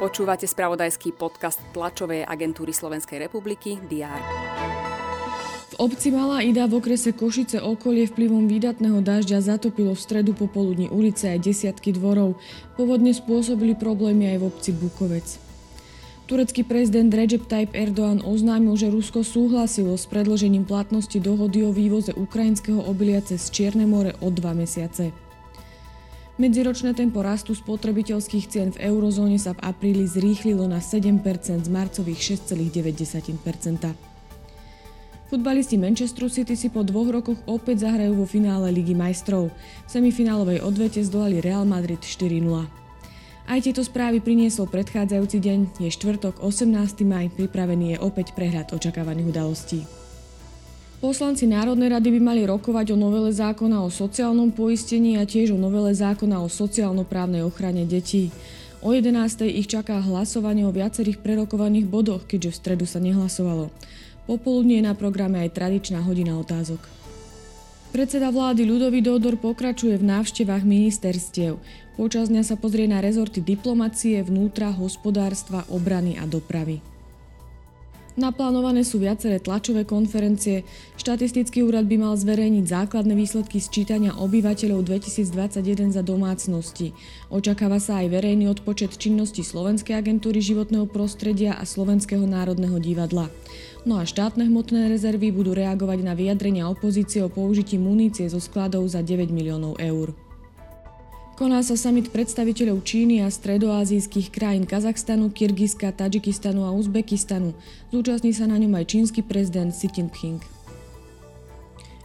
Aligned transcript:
Počúvate 0.00 0.48
spravodajský 0.48 1.12
podcast 1.12 1.60
tlačovej 1.76 2.24
agentúry 2.24 2.72
Slovenskej 2.72 3.20
republiky 3.28 3.76
DR. 3.84 4.20
Obci 5.80 6.12
Malá 6.12 6.44
Ida 6.44 6.68
v 6.68 6.76
okrese 6.76 7.16
Košice 7.16 7.56
okolie 7.64 8.04
vplyvom 8.04 8.44
výdatného 8.44 9.00
dažďa 9.00 9.56
zatopilo 9.56 9.96
v 9.96 10.04
stredu 10.04 10.36
popoludní 10.36 10.92
ulice 10.92 11.32
aj 11.32 11.40
desiatky 11.40 11.96
dvorov. 11.96 12.36
Povodne 12.76 13.16
spôsobili 13.16 13.72
problémy 13.72 14.36
aj 14.36 14.36
v 14.40 14.44
obci 14.44 14.70
Bukovec. 14.76 15.40
Turecký 16.28 16.68
prezident 16.68 17.08
Recep 17.08 17.48
Tayyip 17.48 17.72
Erdoğan 17.72 18.20
oznámil, 18.20 18.76
že 18.76 18.92
Rusko 18.92 19.24
súhlasilo 19.24 19.96
s 19.96 20.04
predložením 20.04 20.68
platnosti 20.68 21.16
dohody 21.16 21.64
o 21.64 21.72
vývoze 21.72 22.12
ukrajinského 22.12 22.84
obilia 22.84 23.24
cez 23.24 23.48
Čierne 23.48 23.88
more 23.88 24.12
o 24.20 24.28
dva 24.28 24.52
mesiace. 24.52 25.29
Medziročné 26.40 26.96
tempo 26.96 27.20
rastu 27.20 27.52
spotrebiteľských 27.52 28.48
cien 28.48 28.72
v 28.72 28.88
eurozóne 28.88 29.36
sa 29.36 29.52
v 29.52 29.60
apríli 29.60 30.08
zrýchlilo 30.08 30.64
na 30.64 30.80
7% 30.80 31.20
z 31.20 31.68
marcových 31.68 32.40
6,9%. 32.48 33.92
Futbalisti 35.28 35.76
Manchesteru 35.76 36.32
City 36.32 36.56
si 36.56 36.72
po 36.72 36.80
dvoch 36.80 37.12
rokoch 37.12 37.36
opäť 37.44 37.84
zahrajú 37.84 38.16
vo 38.16 38.24
finále 38.24 38.72
Ligy 38.72 38.96
majstrov. 38.96 39.52
V 39.84 39.88
semifinálovej 39.92 40.64
odvete 40.64 41.04
zdolali 41.04 41.44
Real 41.44 41.68
Madrid 41.68 42.00
4-0. 42.00 42.40
Aj 43.44 43.58
tieto 43.60 43.84
správy 43.84 44.24
priniesol 44.24 44.64
predchádzajúci 44.64 45.44
deň, 45.44 45.58
je 45.76 45.92
štvrtok 45.92 46.40
18. 46.40 46.72
maj, 47.04 47.28
pripravený 47.36 47.94
je 47.94 47.96
opäť 48.00 48.32
prehľad 48.32 48.72
očakávaných 48.72 49.28
udalostí. 49.28 49.84
Poslanci 51.00 51.48
Národnej 51.48 51.96
rady 51.96 52.12
by 52.12 52.20
mali 52.20 52.42
rokovať 52.44 52.92
o 52.92 52.96
novele 53.00 53.32
zákona 53.32 53.80
o 53.80 53.88
sociálnom 53.88 54.52
poistení 54.52 55.16
a 55.16 55.24
tiež 55.24 55.56
o 55.56 55.58
novele 55.58 55.96
zákona 55.96 56.44
o 56.44 56.52
sociálno-právnej 56.52 57.40
ochrane 57.40 57.88
detí. 57.88 58.28
O 58.84 58.92
11. 58.92 59.48
ich 59.48 59.64
čaká 59.64 59.96
hlasovanie 59.96 60.68
o 60.68 60.76
viacerých 60.76 61.24
prerokovaných 61.24 61.88
bodoch, 61.88 62.28
keďže 62.28 62.52
v 62.52 62.58
stredu 62.60 62.84
sa 62.84 63.00
nehlasovalo. 63.00 63.72
Popoludne 64.28 64.76
je 64.76 64.84
na 64.84 64.92
programe 64.92 65.40
aj 65.40 65.56
tradičná 65.56 66.04
hodina 66.04 66.36
otázok. 66.36 66.84
Predseda 67.96 68.28
vlády 68.28 68.68
Ľudový 68.68 69.00
Dodor 69.00 69.40
pokračuje 69.40 69.96
v 69.96 70.04
návštevách 70.04 70.68
ministerstiev. 70.68 71.56
Počas 71.96 72.28
dňa 72.28 72.44
sa 72.44 72.60
pozrie 72.60 72.84
na 72.84 73.00
rezorty 73.00 73.40
diplomacie, 73.40 74.20
vnútra, 74.20 74.68
hospodárstva, 74.68 75.64
obrany 75.72 76.20
a 76.20 76.28
dopravy. 76.28 76.84
Naplánované 78.18 78.82
sú 78.82 78.98
viaceré 78.98 79.38
tlačové 79.38 79.86
konferencie. 79.86 80.66
Štatistický 80.98 81.62
úrad 81.62 81.86
by 81.86 81.96
mal 82.02 82.14
zverejniť 82.18 82.64
základné 82.66 83.14
výsledky 83.14 83.62
sčítania 83.62 84.18
obyvateľov 84.18 84.82
2021 84.82 85.94
za 85.94 86.02
domácnosti. 86.02 86.90
Očakáva 87.30 87.78
sa 87.78 88.02
aj 88.02 88.10
verejný 88.10 88.50
odpočet 88.50 88.98
činnosti 88.98 89.46
Slovenskej 89.46 89.94
agentúry 89.94 90.42
životného 90.42 90.90
prostredia 90.90 91.54
a 91.54 91.62
Slovenského 91.62 92.26
národného 92.26 92.82
divadla. 92.82 93.30
No 93.86 93.96
a 93.96 94.04
štátne 94.04 94.50
hmotné 94.50 94.90
rezervy 94.90 95.30
budú 95.30 95.54
reagovať 95.54 96.02
na 96.02 96.18
vyjadrenia 96.18 96.66
opozície 96.66 97.22
o 97.22 97.30
použití 97.30 97.78
munície 97.78 98.26
zo 98.26 98.42
skladov 98.42 98.90
za 98.90 99.06
9 99.06 99.30
miliónov 99.30 99.78
eur. 99.78 100.29
Koná 101.40 101.64
sa 101.64 101.72
summit 101.72 102.12
predstaviteľov 102.12 102.84
Číny 102.84 103.24
a 103.24 103.32
stredoazijských 103.32 104.28
krajín 104.28 104.68
Kazachstanu, 104.68 105.32
Kyrgyzska, 105.32 105.88
Tadžikistanu 105.88 106.68
a 106.68 106.70
Uzbekistanu. 106.76 107.56
Zúčastní 107.88 108.36
sa 108.36 108.44
na 108.44 108.60
ňom 108.60 108.76
aj 108.76 108.84
čínsky 108.92 109.24
prezident 109.24 109.72
Xi 109.72 109.88
Jinping. 109.88 110.44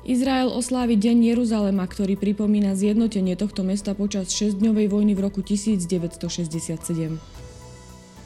Izrael 0.08 0.48
oslávi 0.48 0.96
Deň 0.96 1.36
Jeruzalema, 1.36 1.84
ktorý 1.84 2.16
pripomína 2.16 2.80
zjednotenie 2.80 3.36
tohto 3.36 3.68
mesta 3.68 3.92
počas 3.92 4.32
6-dňovej 4.32 4.88
vojny 4.88 5.20
v 5.20 5.28
roku 5.28 5.44
1967. 5.44 7.20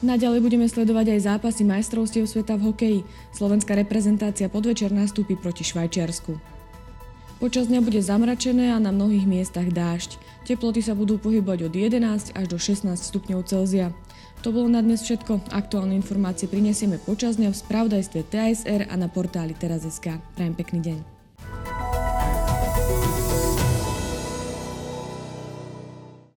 Naďalej 0.06 0.40
budeme 0.46 0.70
sledovať 0.70 1.18
aj 1.18 1.26
zápasy 1.26 1.66
majstrovstiev 1.66 2.30
sveta 2.30 2.54
v 2.54 2.70
hokeji. 2.70 3.00
Slovenská 3.34 3.74
reprezentácia 3.74 4.46
podvečer 4.46 4.94
nastúpi 4.94 5.34
proti 5.34 5.66
Švajčiarsku. 5.66 6.38
Počas 7.42 7.66
dňa 7.66 7.80
bude 7.82 7.98
zamračené 7.98 8.70
a 8.70 8.78
na 8.78 8.94
mnohých 8.94 9.26
miestach 9.26 9.74
dážď. 9.74 10.29
Teploty 10.48 10.80
sa 10.80 10.96
budú 10.96 11.20
pohybovať 11.20 11.68
od 11.68 11.74
11 11.76 12.36
až 12.36 12.44
do 12.48 12.56
16 12.56 12.96
stupňov 12.96 13.44
Celzia. 13.44 13.92
To 14.40 14.56
bolo 14.56 14.72
na 14.72 14.80
dnes 14.80 15.04
všetko. 15.04 15.52
Aktuálne 15.52 15.92
informácie 15.92 16.48
prinesieme 16.48 16.96
počas 16.96 17.36
dňa 17.36 17.52
v 17.52 17.60
spravodajstve 17.60 18.20
TSR 18.24 18.88
a 18.88 18.94
na 18.96 19.12
portáli 19.12 19.52
teraz.sk. 19.52 20.16
Prajem 20.32 20.54
pekný 20.56 20.80
deň. 20.80 21.19